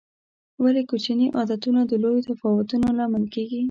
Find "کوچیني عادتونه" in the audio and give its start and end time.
0.89-1.81